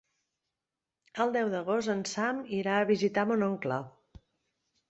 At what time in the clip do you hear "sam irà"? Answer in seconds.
2.13-2.79